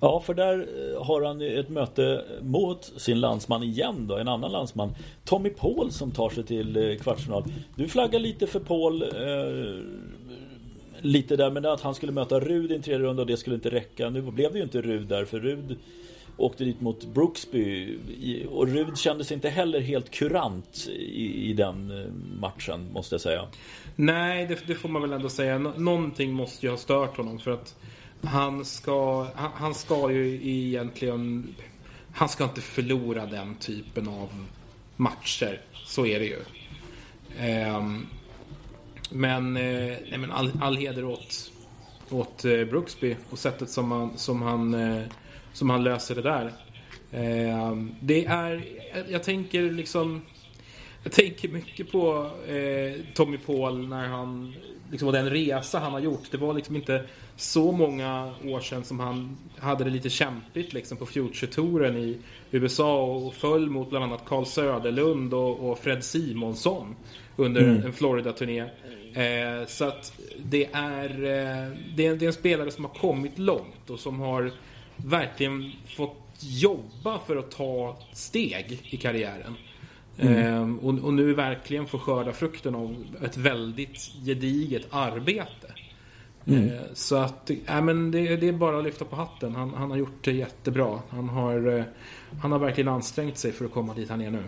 [0.00, 0.58] Ja, för där
[0.94, 4.94] eh, har han ett möte mot sin landsman igen då, en annan landsman.
[5.24, 7.44] Tommy Paul som tar sig till kvartsfinal.
[7.76, 9.08] Du flaggar lite för Paul eh,
[11.04, 13.56] lite där, men att han skulle möta Rud i en tredje runda och det skulle
[13.56, 14.10] inte räcka.
[14.10, 15.78] Nu blev det ju inte Rud där, för Rud
[16.36, 17.96] åkte dit mot Brooksby
[18.50, 23.46] och Rud kändes inte heller helt kurant i, i den eh, matchen, måste jag säga.
[23.96, 25.58] Nej, det, det får man väl ändå säga.
[25.58, 27.76] Någonting måste ju ha stört honom för att
[28.22, 31.54] han ska, han, han ska ju egentligen...
[32.12, 34.46] Han ska inte förlora den typen av
[34.96, 35.60] matcher.
[35.86, 36.38] Så är det ju.
[37.76, 38.06] Um,
[39.10, 41.50] men, eh, nej, men all, all heder åt,
[42.10, 45.02] åt eh, Brooksby och sättet som han, som han, eh,
[45.52, 46.52] som han löser det där.
[47.12, 48.64] Ehm, det är,
[48.94, 50.22] jag, jag tänker liksom...
[51.02, 54.54] Jag tänker mycket på eh, Tommy Paul när han
[54.90, 56.30] liksom, och den resa han har gjort.
[56.30, 57.04] Det var liksom inte
[57.36, 62.18] så många år sedan som han hade det lite kämpigt liksom, på Future-touren i
[62.50, 66.94] USA och föll mot bland annat Carl Söderlund och, och Fred Simonsson
[67.36, 68.60] under en Florida-turné.
[69.14, 73.38] Eh, så att det är, eh, det är, det är en spelare som har kommit
[73.38, 74.50] långt och som har
[74.96, 79.54] verkligen fått jobba för att ta steg i karriären.
[80.18, 85.72] Ehm, och, och nu verkligen få skörda frukten av ett väldigt gediget arbete.
[86.46, 89.54] Ehm, så att äh, men det, det är bara att lyfta på hatten.
[89.54, 91.00] Han, han har gjort det jättebra.
[91.08, 91.84] Han har, eh,
[92.42, 94.42] han har verkligen ansträngt sig för att komma dit han är nu.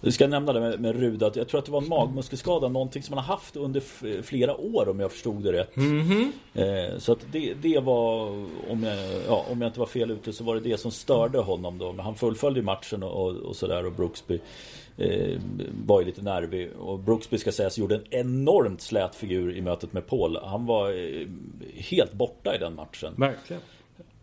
[0.00, 2.68] Du ska nämna det med, med Rud att jag tror att det var en magmuskelskada,
[2.68, 3.80] någonting som han har haft under
[4.22, 5.76] flera år om jag förstod det rätt.
[6.54, 8.28] Eh, så att det, det var,
[8.70, 11.38] om jag, ja, om jag inte var fel ute så var det det som störde
[11.38, 11.92] honom då.
[11.92, 14.40] Men han fullföljde ju matchen och, och, och sådär och Brooksby
[14.96, 15.38] eh,
[15.86, 16.70] var ju lite nervig.
[16.78, 20.38] Och Brooksby ska sägas gjorde en enormt slät figur i mötet med Paul.
[20.44, 21.26] Han var eh,
[21.74, 23.14] helt borta i den matchen.
[23.16, 23.62] Verkligen.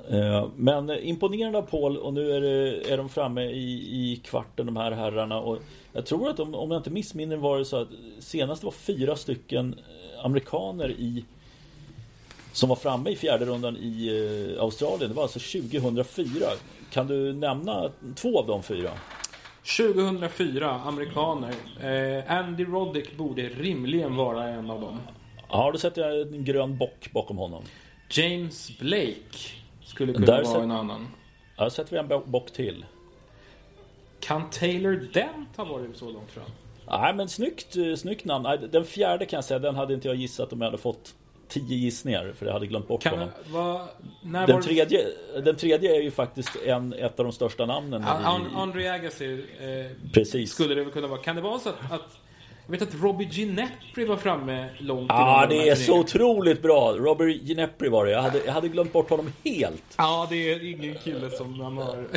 [0.08, 3.74] Eh, Men imponerande av Paul och nu är, det, är de framme i,
[4.12, 5.58] i kvarten de här herrarna och
[5.94, 7.88] Jag tror att om, om jag inte missminner var det så att
[8.20, 11.26] senast var fyra stycken eh, amerikaner i
[12.52, 14.08] Som var framme i fjärde rundan i
[14.56, 15.10] eh, Australien.
[15.10, 16.46] Det var alltså 2004.
[16.92, 18.90] Kan du nämna två av de fyra?
[19.78, 21.54] 2004, amerikaner.
[21.82, 25.00] Eh, Andy Roddick borde rimligen vara en av dem.
[25.50, 27.64] Ja, då sätter jag en grön bock bakom honom.
[28.10, 29.38] James Blake
[29.90, 31.08] skulle kunna Där vara sätt- en annan.
[31.58, 32.86] Då sätter vi en bo- bock till.
[34.20, 36.46] Kan Taylor Dent ha varit så långt fram?
[36.88, 38.44] Nej men snyggt, eh, snyggt namn.
[38.44, 41.16] Nej, Den fjärde kan jag säga, den hade inte jag gissat om jag hade fått
[41.48, 42.34] tio gissningar.
[42.36, 43.30] För jag hade glömt bort Kan honom.
[43.48, 43.88] va,
[44.24, 45.06] Den var tredje,
[45.44, 48.04] den tredje är ju faktiskt en, ett av de största namnen.
[48.04, 50.52] An- i, An- Andre Agassi eh, Precis.
[50.54, 51.22] skulle det väl kunna vara.
[51.22, 52.18] Kan det vara så att, att
[52.70, 56.94] jag vet att Robbie Ginepri var framme långt Ja, de det är så otroligt bra.
[56.98, 58.12] Robert Ginepri var det.
[58.12, 59.84] Jag hade, jag hade glömt bort honom helt.
[59.98, 62.08] Ja, det är ingen kille som man har...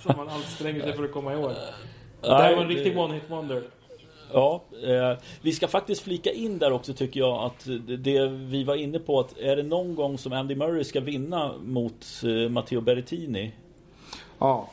[0.02, 1.50] som man anstränger sig för att komma ihåg.
[2.20, 3.62] Det här var en riktig one-hit wonder.
[4.32, 7.66] Ja, eh, vi ska faktiskt flika in där också tycker jag att
[7.98, 11.52] det, vi var inne på att är det någon gång som Andy Murray ska vinna
[11.62, 13.52] mot eh, Matteo Berrettini
[14.38, 14.68] Ja.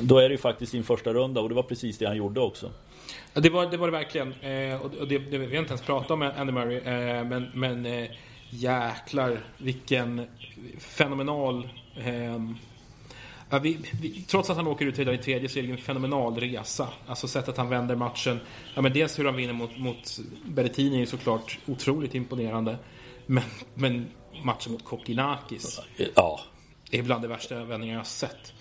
[0.00, 2.40] Då är det ju faktiskt en första runda och det var precis det han gjorde
[2.40, 2.70] också.
[3.34, 4.32] Det var det, var det verkligen.
[4.32, 6.76] Eh, och det, det, vi har inte ens pratat om Andy Murray.
[6.76, 8.10] Eh, men men eh,
[8.50, 10.26] jäklar vilken
[10.78, 11.68] fenomenal...
[11.96, 12.40] Eh,
[13.50, 15.78] ja, vi, vi, trots att han åker ut redan i tredje så är det en
[15.78, 16.88] fenomenal resa.
[17.06, 18.40] Alltså sättet han vänder matchen.
[18.74, 22.76] Ja, men dels hur han vinner mot, mot Berrettini är såklart otroligt imponerande.
[23.26, 23.44] Men,
[23.74, 24.06] men
[24.42, 25.80] matchen mot Kokkinakis
[26.14, 26.40] Ja,
[26.90, 28.52] är bland de värsta vändningar jag har sett.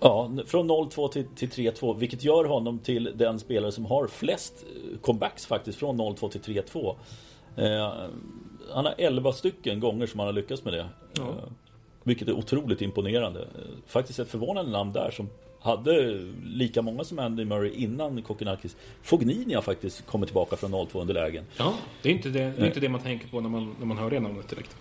[0.00, 4.54] Ja, från 0-2 till, till 3-2 vilket gör honom till den spelare som har flest
[4.92, 6.96] eh, comebacks faktiskt från 0-2 till 3-2.
[7.56, 7.92] Eh,
[8.72, 10.88] han har 11 stycken gånger som han har lyckats med det.
[11.12, 11.22] Ja.
[11.22, 11.28] Eh,
[12.04, 13.40] vilket är otroligt imponerande.
[13.40, 13.46] Eh,
[13.86, 15.28] Faktiskt ett förvånande namn där som
[15.60, 18.76] hade lika många som Andy Murray innan Kokkinakis.
[19.02, 21.44] Fognini har faktiskt kommit tillbaka från 0-2 under lägen.
[21.56, 23.86] Ja, det är inte det, det, är inte det man tänker på när man, när
[23.86, 24.76] man hör det namnet direkt.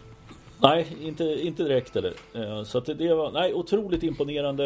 [0.62, 2.14] Nej, inte, inte direkt eller.
[2.34, 4.66] Eh, så att det var nej, otroligt imponerande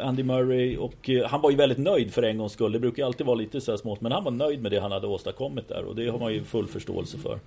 [0.00, 2.72] eh, Andy Murray och eh, han var ju väldigt nöjd för en gångs skull.
[2.72, 4.92] Det brukar alltid vara lite så här smått men han var nöjd med det han
[4.92, 7.38] hade åstadkommit där och det har man ju full förståelse för.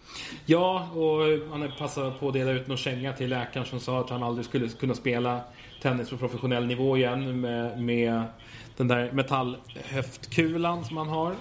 [0.45, 4.10] Ja, och han passade på att dela ut någon känga till läkaren som sa att
[4.10, 5.41] han aldrig skulle kunna spela
[5.82, 8.23] tennis på professionell nivå igen med, med
[8.77, 11.36] den där metallhöftkulan som han har.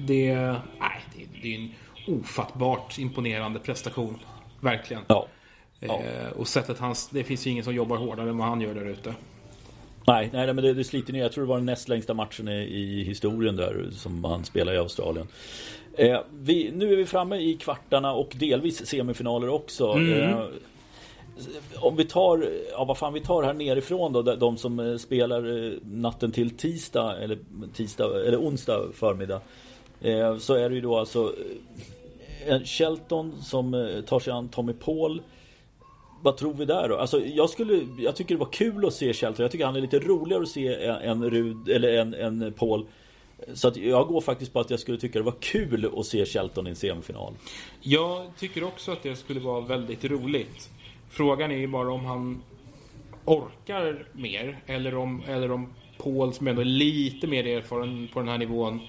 [0.00, 0.36] Det,
[0.80, 1.70] nej, det, det är en
[2.06, 4.18] ofattbart imponerande prestation.
[4.62, 5.02] Verkligen.
[5.06, 5.26] Ja.
[5.80, 6.02] ja.
[6.02, 8.74] Eh, och sättet hans, det finns ju ingen som jobbar hårdare än vad han gör
[8.74, 9.14] där ute.
[10.06, 11.22] Nej, nej, men det, det sliter ner.
[11.22, 14.76] Jag tror det var den näst längsta matchen i, i historien där som han spelade
[14.76, 15.26] i Australien.
[15.94, 19.92] Eh, vi, nu är vi framme i kvartarna och delvis semifinaler också.
[19.92, 20.20] Mm.
[20.20, 20.44] Eh,
[21.76, 25.66] om vi tar, ja vad fan vi tar här nerifrån då, de som eh, spelar
[25.66, 27.38] eh, natten till tisdag eller,
[27.74, 29.40] tisdag, eller onsdag förmiddag.
[30.00, 31.32] Eh, så är det ju då alltså
[32.46, 35.22] Eh, Shelton som eh, tar sig an Tommy Paul.
[36.22, 36.96] Vad tror vi där då?
[36.96, 39.42] Alltså jag skulle Jag tycker det var kul att se Shelton.
[39.42, 42.86] Jag tycker han är lite roligare att se än Rud eller en, en Paul.
[43.54, 46.26] Så att jag går faktiskt på att jag skulle tycka det var kul att se
[46.26, 47.32] Shelton i en semifinal.
[47.80, 50.70] Jag tycker också att det skulle vara väldigt roligt.
[51.10, 52.42] Frågan är ju bara om han
[53.24, 58.28] orkar mer eller om, eller om Paul som ändå är lite mer erfaren på den
[58.28, 58.80] här nivån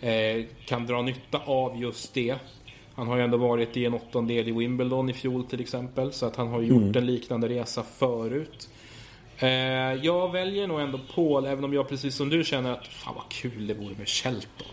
[0.00, 2.36] eh, kan dra nytta av just det.
[3.00, 6.12] Han har ju ändå varit i en åttondel i Wimbledon i fjol till exempel.
[6.12, 6.96] Så att han har gjort mm.
[6.96, 8.68] en liknande resa förut.
[9.38, 9.48] Eh,
[10.04, 13.28] jag väljer nog ändå Paul, även om jag precis som du känner att fan vad
[13.28, 14.66] kul det vore med Shelton.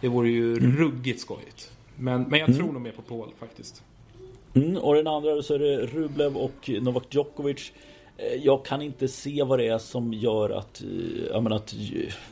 [0.00, 0.76] Det vore ju mm.
[0.76, 1.70] ruggigt skojigt.
[1.96, 2.60] Men, men jag mm.
[2.60, 3.82] tror nog mer på Paul faktiskt.
[4.54, 7.72] Mm, och den andra så är det Rublev och Novak Djokovic.
[8.16, 10.82] Eh, jag kan inte se vad det är som gör att,
[11.32, 11.74] eh, menar, att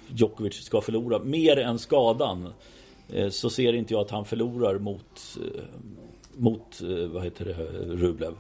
[0.09, 1.19] Djokovic ska förlora.
[1.19, 2.53] Mer än skadan.
[3.13, 5.63] Eh, så ser inte jag att han förlorar mot eh,
[6.39, 7.55] mot, eh, vad heter det,
[7.95, 8.35] Rublev?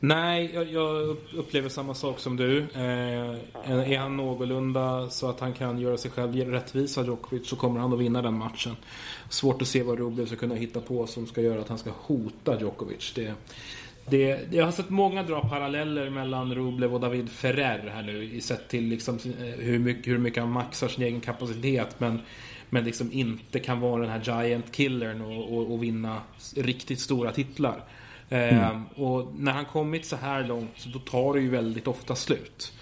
[0.00, 2.58] Nej, jag, jag upplever samma sak som du.
[2.58, 7.80] Eh, är han någorlunda så att han kan göra sig själv rättvisa Djokovic så kommer
[7.80, 8.76] han att vinna den matchen.
[9.28, 11.90] Svårt att se vad Rublev ska kunna hitta på som ska göra att han ska
[11.96, 13.12] hota Djokovic.
[13.14, 13.34] Det,
[14.06, 18.40] det, jag har sett många dra paralleller mellan Rublev och David Ferrer här nu.
[18.40, 19.18] Sett till liksom
[19.58, 22.00] hur, mycket, hur mycket han maxar sin egen kapacitet.
[22.00, 22.20] Men
[22.70, 26.20] men liksom inte kan vara den här giant killern och, och, och vinna
[26.56, 27.84] riktigt stora titlar.
[28.28, 28.64] Mm.
[28.64, 32.72] Ehm, och när han kommit så här långt då tar det ju väldigt ofta slut.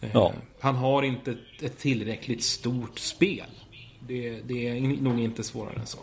[0.00, 0.32] Ehm, ja.
[0.60, 3.46] Han har inte ett tillräckligt stort spel.
[4.00, 5.98] Det, det är nog inte svårare än så.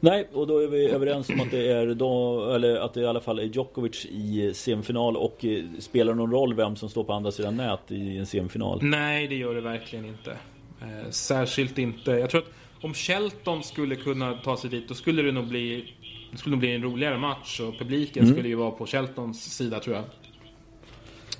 [0.00, 3.06] Nej, och då är vi överens om att det är då, eller att det i
[3.06, 7.12] alla fall är Djokovic i semifinal och eh, spelar någon roll vem som står på
[7.12, 8.78] andra sidan nät i en semifinal?
[8.82, 10.36] Nej, det gör det verkligen inte.
[10.82, 12.10] Eh, särskilt inte.
[12.10, 12.48] Jag tror att
[12.84, 15.92] om Shelton skulle kunna ta sig dit då skulle det nog bli
[16.32, 18.34] det skulle nog bli en roligare match och publiken mm.
[18.34, 20.04] skulle ju vara på Sheltons sida tror jag.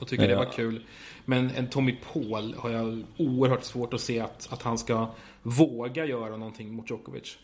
[0.00, 0.28] Och tycka ja.
[0.28, 0.81] det var kul.
[1.24, 5.11] Men en Tommy Paul har jag oerhört svårt att se att, att han ska
[5.42, 7.38] våga göra någonting mot Djokovic.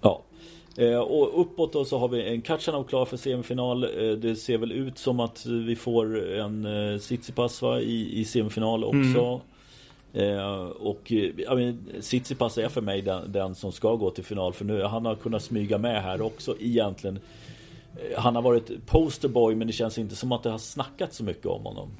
[0.00, 0.22] Ja.
[0.76, 3.84] Eh, och uppåt då så har vi en Kachanov klar för semifinal.
[3.84, 8.84] Eh, det ser väl ut som att vi får en eh, Tsitsipas i, i semifinal
[8.84, 8.98] också.
[8.98, 9.40] Mm.
[10.14, 14.24] Eh, och eh, jag men, Tsitsipas är för mig den, den, som ska gå till
[14.24, 17.18] final för nu han har kunnat smyga med här också egentligen.
[17.96, 21.24] Eh, han har varit posterboy men det känns inte som att det har snackats så
[21.24, 21.90] mycket om honom.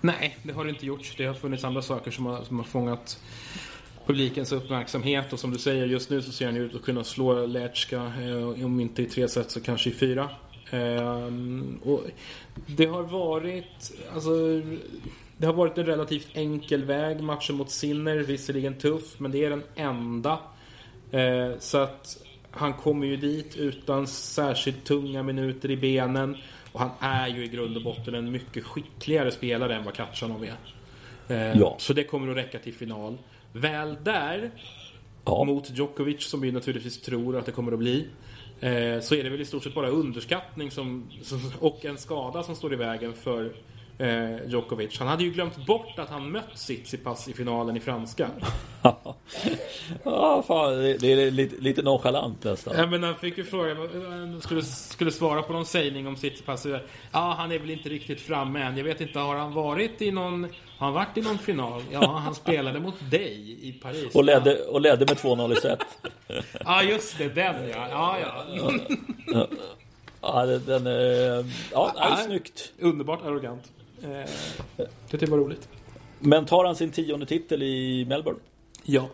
[0.00, 1.14] Nej, det har det inte gjort.
[1.16, 3.20] Det har funnits andra saker som har, som har fångat
[4.06, 7.46] publikens uppmärksamhet och som du säger just nu så ser han ut att kunna slå
[7.46, 10.30] Lechka eh, om inte i tre set så kanske i fyra.
[10.70, 11.28] Eh,
[11.82, 12.04] och
[12.66, 14.30] det har varit alltså
[15.38, 17.20] det har varit en relativt enkel väg.
[17.20, 20.38] Matchen mot Sinner, visserligen tuff, men det är den enda.
[21.10, 22.18] Eh, så att
[22.50, 26.36] han kommer ju dit utan särskilt tunga minuter i benen.
[26.72, 30.44] Och han är ju i grund och botten en mycket skickligare spelare än vad Katjanov
[30.44, 30.56] är.
[31.28, 31.76] Eh, ja.
[31.78, 33.18] Så det kommer att räcka till final.
[33.52, 34.50] Väl där,
[35.24, 35.44] ja.
[35.44, 38.06] mot Djokovic som vi naturligtvis tror att det kommer att bli.
[38.60, 41.10] Eh, så är det väl i stort sett bara underskattning som,
[41.60, 43.52] och en skada som står i vägen för
[43.98, 44.98] eh, Djokovic.
[44.98, 48.30] Han hade ju glömt bort att han mött Tsitsipas i finalen i franska.
[50.04, 52.74] ja, fan, det, är lite, lite nonchalant nästan.
[52.76, 56.66] Ja, men han fick ju frågan, skulle, skulle svara på någon sägning om Tsitsipas.
[57.12, 58.76] Ja, han är väl inte riktigt framme än.
[58.76, 60.44] Jag vet inte, har han varit i någon...
[60.78, 61.82] Har han varit i någon final?
[61.92, 64.14] Ja, han spelade mot dig i Paris.
[64.14, 65.78] Och ledde, och ledde med 2-0 i set.
[66.64, 67.28] ja, just det.
[67.28, 67.88] Den ja.
[67.90, 69.46] Ja, ja.
[70.20, 70.46] ja.
[70.46, 71.44] den är...
[71.72, 72.72] Ja, ja, snyggt.
[72.78, 73.72] Underbart arrogant.
[74.02, 75.68] Eh, det var roligt.
[76.18, 78.40] Men tar han sin tionde titel i Melbourne?
[78.84, 79.08] Ja.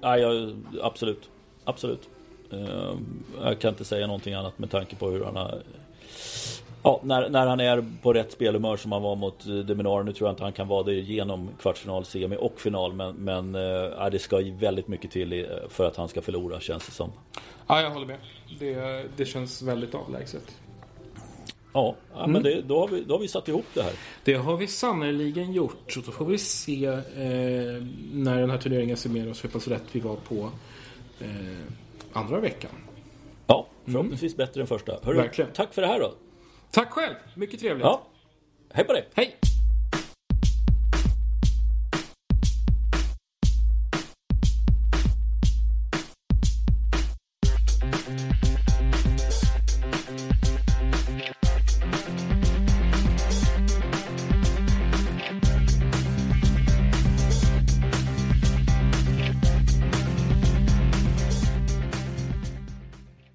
[0.00, 0.52] Ja, ja
[0.82, 1.30] absolut.
[1.64, 2.08] Absolut.
[2.50, 2.94] Eh,
[3.42, 5.62] jag kan inte säga någonting annat med tanke på hur han har
[6.82, 10.02] Ja, när, när han är på rätt spelhumör som han var mot eh, Deminar.
[10.02, 12.92] Nu tror jag inte han kan vara det genom kvartsfinal, semi och final.
[12.92, 16.92] Men, men äh, det ska väldigt mycket till för att han ska förlora känns det
[16.92, 17.12] som.
[17.66, 18.18] Ja, jag håller med.
[18.58, 20.56] Det, det känns väldigt avlägset.
[21.78, 22.32] Ja, ja mm.
[22.32, 23.92] men det, då, har vi, då har vi satt ihop det här.
[24.24, 25.92] Det har vi sannerligen gjort.
[25.92, 27.02] Så då får vi se eh,
[28.12, 30.50] när den här turneringen summeras hur pass rätt vi var på
[31.20, 31.28] eh,
[32.12, 32.70] andra veckan.
[33.46, 34.46] Ja, förhoppningsvis mm.
[34.46, 34.92] bättre än första.
[35.02, 35.50] Hörru, Verkligen.
[35.52, 36.14] Tack för det här då.
[36.70, 37.84] Tack själv, mycket trevligt.
[37.84, 38.02] Ja.
[38.72, 39.08] Hej på dig.
[39.14, 39.38] Hej.